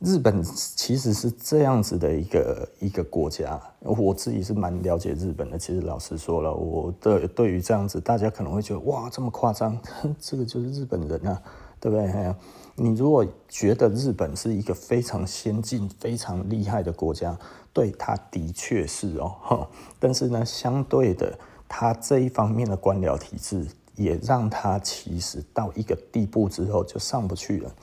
[0.01, 5.57] 日本其实是这样子的一个一个国家，我自己是蛮了解日本的。
[5.57, 9.79] 其实老实说了，我的对于这样子，大家可能会觉得哇，这么夸张，
[10.21, 11.43] 这个就是日本人啊，
[11.81, 12.35] 对不对？
[12.75, 17.35] 你如果觉得日本是一个非常先进、非常厉害的国家，
[17.73, 19.67] 对，它的确是哦。
[19.99, 27.75] 但是呢，相对的，它这一方面的官僚体制也让它其实到一个地步之后就上不去了。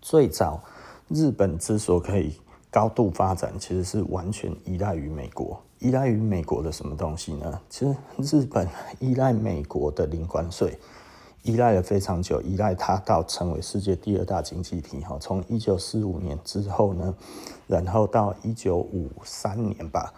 [0.00, 0.62] 最早。
[1.08, 2.32] 日本之所以可以
[2.70, 5.58] 高度发展，其实是完全依赖于美国。
[5.78, 7.60] 依赖于美国的什么东西呢？
[7.70, 7.96] 其实
[8.38, 8.68] 日本
[8.98, 10.76] 依赖美国的零关税，
[11.44, 15.00] 依赖了非常久，依赖它到成为世界第二大经济体。
[15.00, 17.14] 哈，从一九四五年之后呢，
[17.66, 20.12] 然后到一九五三年吧，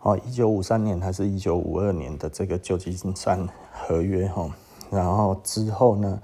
[0.00, 4.50] 哦，一九五三年还是一九五二年的这个旧金山合约，哈，
[4.90, 6.20] 然后之后呢？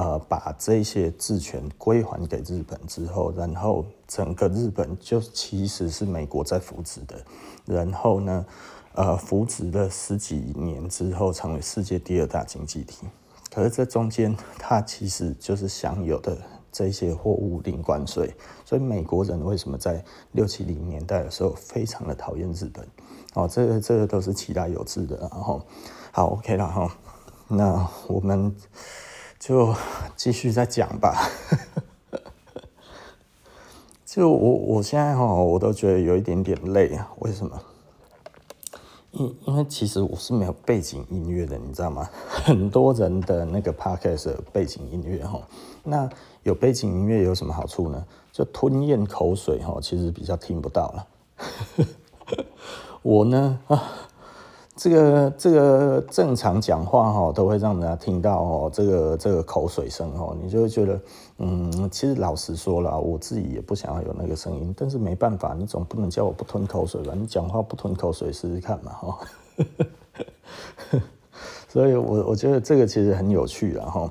[0.00, 7.22] 呃，把这些治权归还给日本之后，然后整个日本就其实是美国在扶植的，
[7.66, 8.46] 然后呢，
[8.94, 13.06] 呃，扶植了十几年之后，成为世界第二大经济体。
[13.50, 16.34] 可是这中间，它其实就是享有的
[16.72, 18.34] 这些货物零关税，
[18.64, 22.88] 所以美国人为什么在六七零年代的时候非常的讨厌日本？
[23.34, 25.18] 哦，这个这个都是其他有自的。
[25.18, 25.60] 然后，
[26.10, 26.96] 好，OK 了哈，
[27.48, 28.56] 那我们。
[29.40, 29.74] 就
[30.14, 31.26] 继续再讲吧。
[34.04, 37.10] 就我我现在哈，我都觉得有一点点累啊。
[37.20, 37.58] 为什么？
[39.12, 42.06] 因因为其实我是没有背景音乐的，你知道吗？
[42.28, 45.40] 很多人的那个 podcast 背景音乐哈，
[45.82, 46.06] 那
[46.42, 48.04] 有背景音乐有什么好处呢？
[48.30, 51.06] 就吞咽口水哈，其实比较听不到了。
[53.00, 53.90] 我呢啊。
[54.80, 60.98] 这个这个正常讲话哈，都会让人家听到哦，这个这个口水声哦，你就会觉得，
[61.36, 67.12] 嗯，其实老实说了，我自己也不想要有那个声音，但是没办法，你总不能叫我不吞口水吧？
[67.14, 69.18] 你讲话不吞口水试试看嘛，哈。
[71.68, 74.10] 所以我我觉得这个其实很有趣的哈。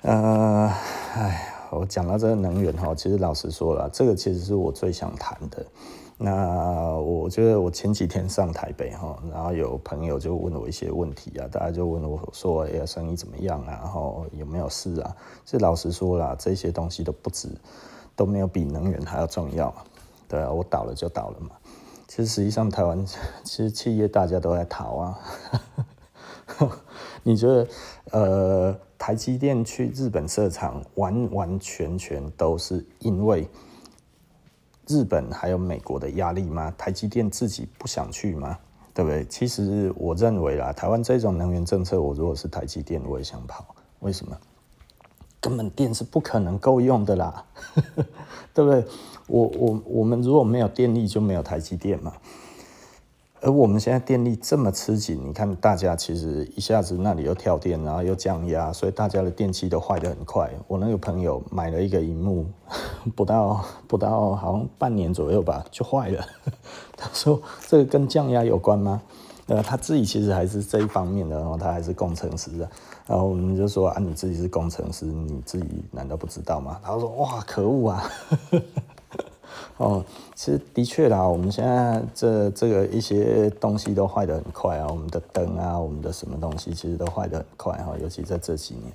[0.00, 0.72] 呃，
[1.14, 5.62] 哎，我讲到这个能源哈，其实老实说了，这个其实是我最想谈的。
[6.20, 13.78] 那我觉得我前几天上台北哈，然后有朋友就问我一些问题啊，大家就问我说：“哎呀，生意怎么样啊？
[13.80, 17.48] 然后有没有事啊？”其实老实说啦，这些东西都不止，
[18.16, 19.72] 都没有比能源还要重要。
[20.26, 21.50] 对啊，我倒了就倒了嘛。
[22.08, 25.18] 其实实际上台湾其实企业大家都在逃啊。
[27.22, 27.68] 你觉得
[28.10, 33.48] 呃，台积电去日本设厂，完完全全都是因为？
[34.88, 36.72] 日本还有美国的压力吗？
[36.76, 38.58] 台积电自己不想去吗？
[38.94, 39.24] 对不对？
[39.26, 43.64] 其实我认为啦，台湾这种能源政策，我如果是台积电，我也想跑。
[44.00, 44.36] 为什么？
[45.40, 47.44] 根本电是不可能够用的啦，
[48.52, 48.84] 对不对？
[49.28, 52.12] 我我我们如果没有电力，就没有台积电嘛。
[53.40, 60.50] 而我们现在电力这么吃紧，你看大家其实一下子那里又跳电，然后又降压，所以大家的电器都坏得很快。
[60.66, 62.46] 我那个朋友买了一个荧幕，
[63.14, 66.24] 不到 不到好像半年左右吧，就坏了。
[66.96, 69.00] 他说这个跟降压有关吗？
[69.46, 72.68] 呃，他自己其实还是这一方面的，然后他还是工程师的。
[73.06, 76.78] 然后我们就说啊，你自己是工程师，你自己难道不知道吗？
[76.82, 78.04] 他说哇，可恶啊！
[79.76, 88.92] 哦，其实的确啦，我们现在这这个一些东西都坏得很快啊，我们的灯啊，我们的什么东西其实都坏得很快哈，尤其在这几年，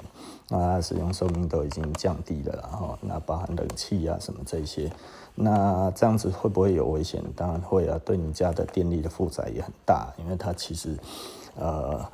[0.50, 4.92] 那它使用寿命都已经降低了，然后那包含冷气啊什么这些，
[5.36, 7.24] 那这样子会不会有危险？
[7.36, 10.98] 当然会啊，对你家的电力的负载也很大，因为它其实，
[11.56, 12.06] 呃，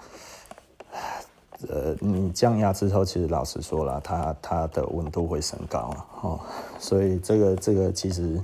[1.67, 6.39] 呃，你降压之后，其实老实说了，它它的温度会升高了，哦，
[6.79, 8.41] 所以这个这个其实，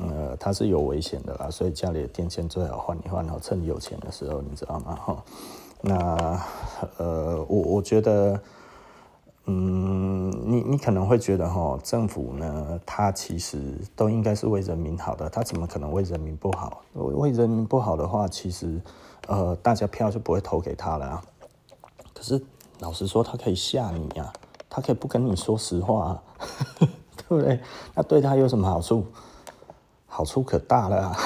[0.00, 4.94] 呃，它是有危险的啦，所以家里的电线最好换一换，然后趁有钱的时候，你知道吗？
[4.96, 5.24] 哈，
[5.82, 6.40] 那
[6.96, 8.40] 呃，我我觉得，
[9.44, 13.60] 嗯，你你可能会觉得哈，政府呢，它其实
[13.94, 16.82] 都应该是为人民好的，它怎么可能为人民不好？
[16.94, 18.80] 为人民不好的话，其实
[19.26, 21.22] 呃，大家票就不会投给他了。
[22.16, 22.40] 可是
[22.80, 24.32] 老实说，他可以吓你呀，
[24.70, 26.22] 他可以不跟你说实话啊，
[27.28, 27.60] 对不对？
[27.94, 29.04] 那对他有什么好处？
[30.06, 31.16] 好处可大了啊！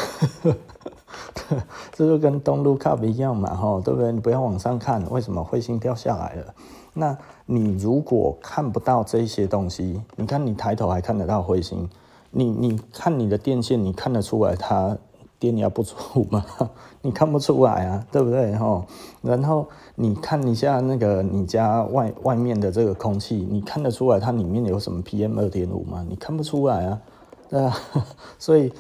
[1.92, 4.11] 这就跟 Don't look up 一样嘛，哈，对不对？
[4.11, 6.55] 你不要往上看，为什么彗星掉下来了？
[6.92, 11.88] 那你如果看不到这些东西，你看你抬头还看得到彗星，
[12.33, 14.98] 你你看你的电线，你看得出来它？
[15.40, 15.96] 电压不足
[16.31, 16.44] 吗？
[17.03, 18.55] 你看不出来啊，对不对？
[18.57, 18.87] 哈，
[19.22, 26.05] 然后你看一下那个你家外外面的这个空气，你看得出来它里面有什么 PM 二点五吗？
[26.09, 27.00] 你看不出来啊，
[27.48, 27.74] 对啊，
[28.38, 28.70] 所以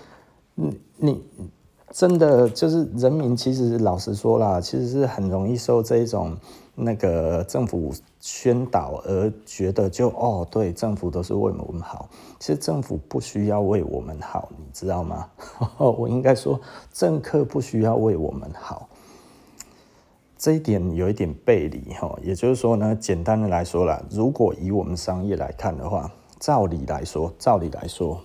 [0.54, 1.22] 你你
[1.90, 6.36] 真的就是人民，其实老实说啦，其实是很容易受这一种。
[6.82, 12.08] 那个政府宣导而觉得就哦，对，政府都是为我们好。
[12.38, 15.28] 其实政府不需要为我们好，你知道吗？
[15.76, 16.58] 我应该说，
[16.90, 18.88] 政客不需要为我们好。
[20.38, 22.16] 这一点有一点背离哈。
[22.22, 28.18] 也就是说呢，简单的来说啦，如果以我们商业来看的话，照理来说，照理来说，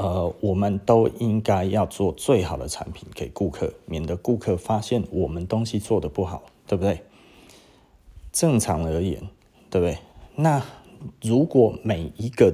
[0.00, 7.02] 呃，我们都应该要做最好的产品给顾客，免得顾客发现我们东西做得不好，对不对？
[8.32, 9.20] 正常而言，
[9.68, 9.98] 对不对？
[10.36, 10.64] 那
[11.20, 12.50] 如果每一个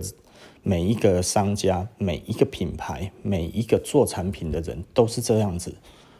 [0.64, 5.72] 每一个商家、每一个品牌、每一个做产品的人都是这样子，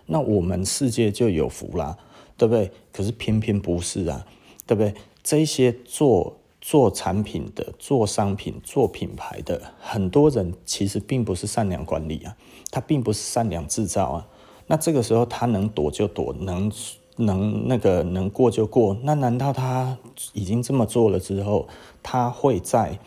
[0.07, 1.99] 那我们世界就有福啦，
[2.37, 2.71] 对不对？
[2.93, 4.25] 可是偏偏不是啊，
[4.65, 4.95] 对不对？
[5.25, 6.37] 这些做
[6.69, 12.37] 做产品的、做商品、做品牌的很多人，其实并不是善良管理啊，
[12.73, 14.27] 他并不是善良制造啊。
[14.67, 16.73] 那这个时候他能躲就躲，能
[17.19, 18.97] 能那个能过就过。
[19.05, 19.97] 那难道他
[20.33, 21.69] 已经这么做了之后，
[22.03, 22.99] 他会在？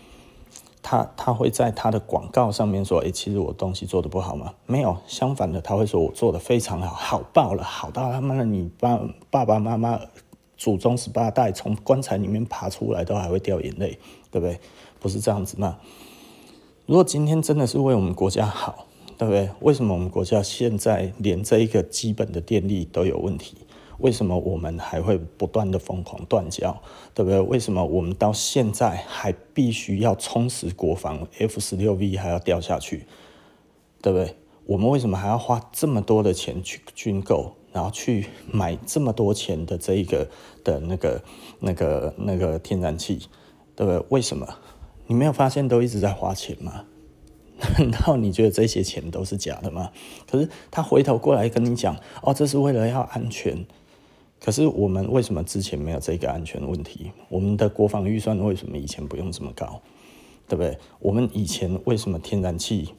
[0.82, 4.54] 他他会在他的广告上面说：“诶，其实我东西做得不好吗？
[4.68, 8.98] 没有，相反的，他会说我做得非常好，好爆了，好到他妈的你爸
[9.30, 10.00] 爸爸妈妈
[10.60, 13.98] 祖宗十八代从棺材里面爬出来都还会掉眼泪，
[14.30, 14.60] 对不对？
[15.00, 15.80] 不是这样子吗？
[16.86, 18.86] 如果今天真的是为我们国家好，
[19.18, 19.50] 对不对？
[19.62, 23.56] 为什么我们国家现在连这一个基本的电力都有问题？”
[24.00, 26.82] 为什么我们还会不断的疯狂断交，
[27.14, 27.40] 对不对？
[27.42, 33.06] 为什么我们到现在还必须要充实国防？F 十六 V 还要掉下去，
[34.02, 34.36] 对不对？
[34.66, 40.28] 我们为什么还要花这么多的钱去军购，然后去买这么多钱的这一个
[40.66, 41.24] 的那个、
[41.62, 43.20] 那个、那个天然气，
[43.74, 44.06] 对不对？
[44.10, 44.46] 为什么？
[45.08, 46.84] 你没有发现都一直在花钱吗？
[47.80, 49.92] 难道你觉得这些钱都是假的吗？
[50.30, 53.66] 可是他回头过来跟你讲，哦，这是为了要安全。
[54.42, 57.14] 可是我们为什么之前没有这个安全问题？
[57.30, 59.82] 我们的国防预算为什么以前不用这么高？
[60.50, 60.78] 对不对？
[61.00, 62.90] 我们以前为什么天然气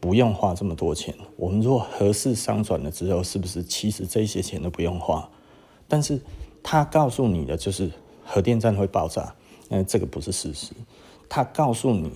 [0.00, 1.14] 不用花这么多钱？
[1.36, 5.28] 我们如果核四商转了之后，是不是其实这些钱都不用花？
[5.86, 6.20] 但是
[6.62, 7.90] 他告诉你的就是
[8.24, 9.34] 核电站会爆炸，
[9.68, 10.72] 那这个不是事实。
[11.28, 12.12] 他告诉你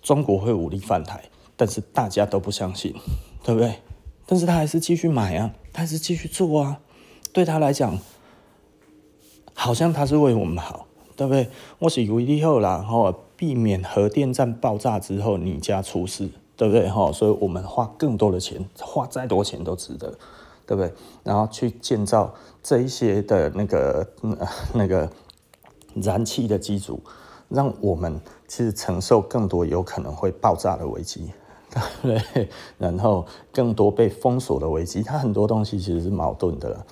[0.00, 1.22] 中国会武力犯台，
[1.56, 2.94] 但是大家都不相信，
[3.42, 3.74] 对不对？
[4.26, 6.80] 但是他还是继续买啊，他还是继续做啊。
[7.32, 7.98] 对他来讲。
[9.54, 11.50] 好像他是为我们好，对不对？
[11.78, 16.30] 我是为你好啦，吼，避免核电站爆炸之后你家出事，
[16.62, 16.88] 对不对？
[16.88, 20.06] 吼，所以我们花更多的钱，花再多钱都值得，
[20.64, 20.94] 对不对？
[21.24, 22.32] 然后去建造
[22.62, 24.06] 这一些的那个
[24.72, 25.10] 那个
[25.94, 27.02] 燃气的机组，
[27.48, 31.32] 让我们其实承受更多有可能会爆炸的危机，
[31.68, 31.82] 对
[32.16, 32.48] 不对？
[32.78, 36.86] 然后更多被封锁的危机，它很多东西其实是矛盾的。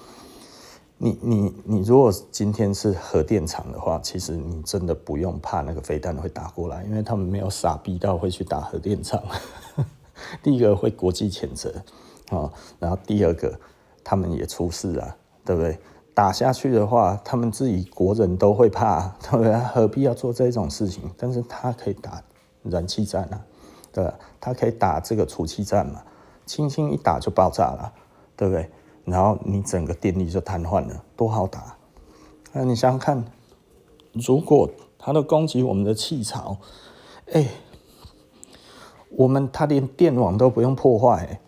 [1.02, 9.18] 你你你，如果今天是核电厂的话，其实你真的不用怕那个飞弹会打过来，因为他们没有傻逼到会去打核电厂。
[10.42, 11.72] 第一个会国际谴责
[12.28, 13.58] 啊，然后第二个
[14.04, 15.78] 他们也出事啊，对不对？
[16.12, 19.54] 打下去的话，他们自己国人都会怕，对不对？
[19.54, 21.10] 何必要做这种事情？
[21.16, 22.22] 但是他可以打
[22.62, 23.40] 燃气战啊，
[23.90, 24.12] 对？
[24.38, 26.02] 他可以打这个储气站嘛，
[26.44, 27.90] 轻轻一打就爆炸了，
[28.36, 28.70] 对不对？
[29.10, 31.76] 然后你整个电力就瘫痪了，多好打！
[32.52, 33.24] 那你想想看，
[34.12, 36.56] 如果他都攻击我们的气槽，
[37.32, 37.46] 哎，
[39.10, 41.40] 我们他连电网都不用破坏，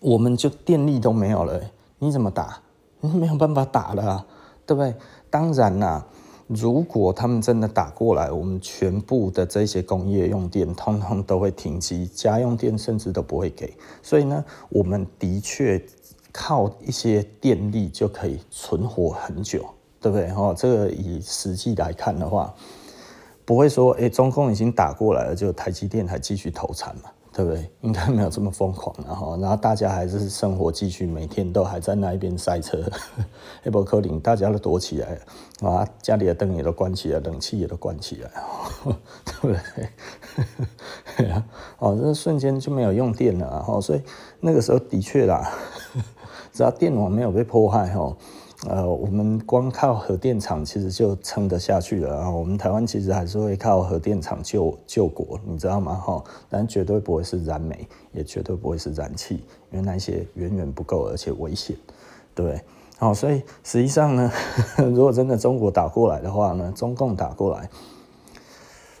[0.00, 1.60] 我们就电力都没有了，
[1.98, 2.60] 你怎么打？
[3.00, 4.26] 你没有办法打了啊，
[4.66, 4.94] 对不对？
[5.30, 6.06] 当然啦，
[6.48, 13.72] 如果他们真的打过来，我们全部的这些工业用电通通都会停机，家用电甚至都不会给。
[14.02, 15.80] 所以呢，我们的确。
[16.32, 19.64] 靠一些电力就可以存活很久，
[20.00, 20.28] 对不对？
[20.30, 22.52] 哈，这个以实际来看的话，
[23.44, 27.70] 不会说，哎，中共已经打过来了，就台积电还继续投产嘛，对不对？
[27.82, 32.82] 应该没有这么疯狂，然后，然后大家还是生活继续，每天都还在那一边塞车，
[33.62, 38.30] 黑伯克林大家都躲起来了啊，家里的灯也都关起来，冷气也都关起来，
[39.26, 39.48] 对不
[41.18, 41.26] 对？
[41.78, 44.00] 哦，这瞬间就没有用电了，然后，所以
[44.40, 45.52] 那个时候的确啦。
[46.52, 48.16] 只要电网没有被破坏，哈，
[48.68, 52.30] 呃，我们光靠核电厂其实就撑得下去了啊。
[52.30, 55.94] 我们台湾其实还是会靠核电厂救救国，你知道吗？
[55.94, 61.74] 吼，但绝对不会是燃煤，也绝对不会是燃气，因为那些远远不够，而且危险，
[62.34, 62.60] 对？
[63.14, 64.30] 所以实际上呢，
[64.78, 67.68] 如果真的中国打过来的话呢，中共打过来，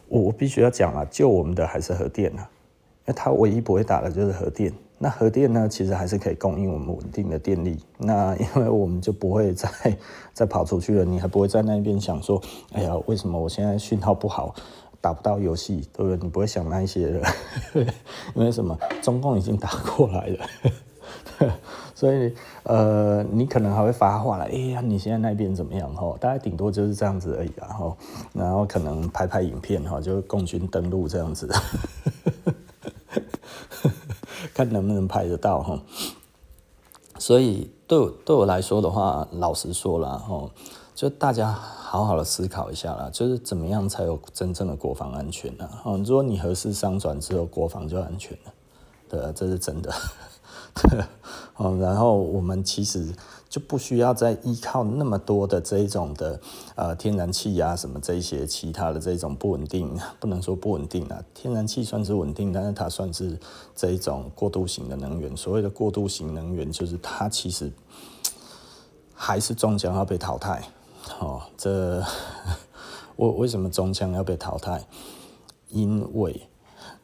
[0.08, 2.48] 我我必须要讲啊，救我们的还是核电啊，
[3.06, 4.72] 因为他唯一不会打的就是核电。
[5.02, 7.76] 那核电呢，其实还是可以供应我们稳定的电力。
[7.98, 9.68] 那因为我们就不会再
[10.32, 12.40] 再跑出去了，你还不会在那边想说，
[12.72, 14.54] 哎呀，为什么我现在讯号不好，
[15.00, 16.16] 打不到游戏，对不对？
[16.22, 17.20] 你不会想那一些的，
[18.36, 18.78] 因为什么？
[19.02, 21.50] 中共已经打过来了，
[21.96, 22.32] 所以
[22.62, 25.92] 呃，你可能还会发话来，哎呀，你现在那边怎么样？
[25.96, 27.96] 哈，大概顶多就是这样子而已然后，
[28.32, 31.50] 然后可能拍拍影片哈，就共军登陆这样子。
[34.54, 35.80] 看能不能拍得到哈。
[37.18, 40.50] 所以对我对我来说的话，老实说了哈，
[40.94, 45.68] 就大家好好的思考一下啦，就是怎么样才有真正的国防安全呢？
[45.84, 48.52] 哦，如果你合适商转之后，国防就安全了，
[49.08, 49.92] 对，这是真的。
[51.56, 53.14] 哦，然后我们其实
[53.52, 56.40] 就不需要再依靠那么多的这一种的
[56.74, 63.38] 呃天然气啊，什么这些其他的这种不稳定，不能说不稳定啊，天然气算是稳定，但是它算是
[63.76, 65.36] 这一种过渡型的能源。
[65.36, 67.70] 所谓的过渡型能源，就是它其实
[69.12, 70.62] 还是终将要被淘汰。
[71.20, 72.02] 哦，这
[73.16, 74.82] 为为什么终将要被淘汰？
[75.68, 76.48] 因为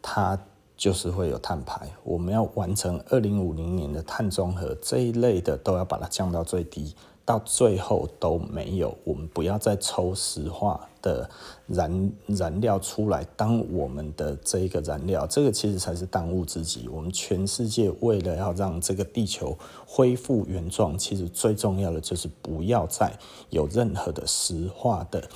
[0.01, 0.39] 它。
[0.79, 8.97] 就是会有碳排，我们要完成二零五零年的碳中和这一类的，都要把它降到最低，到最后都没有。
[9.03, 11.29] 我们不要再抽石化的
[11.67, 16.89] 燃燃料出来当我们的这一个燃料，这个其实才是当务之急。
[16.89, 23.13] 我们全世界为了要让这个地球恢复原状，其实最重要的就是不要再
[23.51, 25.29] 有任何的石化的。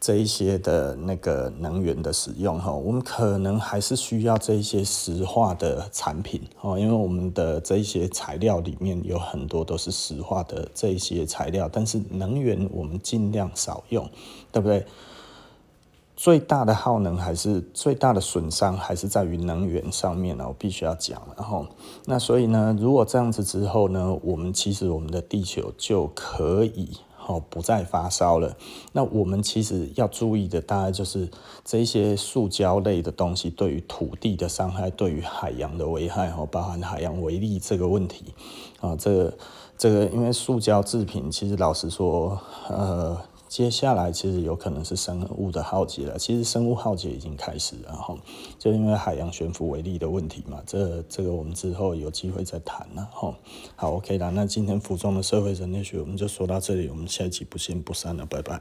[0.00, 14.08] 这一些的那个能源的使用哈，我们可能还是需要这一些石化的产品哦，因为我们的这一些材料里面有很多都是石化的这一些材料，但是能源我们尽量少用，
[14.50, 14.86] 对不对？
[16.16, 21.20] 最大的耗能还是最大的损伤还是在于能源上面呢，我必须要讲。
[21.36, 21.66] 然后
[22.06, 26.90] 那所以呢，如果这样子之后呢，我们其实我们的地球就可以。
[27.30, 28.56] 哦，不再发烧了。
[28.92, 31.28] 那我们其实要注意的，大概就是
[31.64, 38.34] 这些塑胶类的东西对于土地的伤害，对于海洋的危害，哦，包含海洋微粒这个问题
[38.80, 39.34] 啊，这个
[39.78, 43.16] 这个，因为塑胶制品，其实老实说，呃。
[43.50, 46.16] 接下来其实有可能是生物的浩劫了。
[46.16, 48.16] 其实生物浩劫已经开始了，然后
[48.60, 53.08] 就因为海洋悬浮为例的问题嘛，这这个我们之后有机会再谈了。
[53.12, 53.34] 哈，
[53.74, 54.30] 好，OK 啦。
[54.30, 58.60] 那今天服装的社会人类学我们就说到这里，我们下一期不见不散了，拜拜。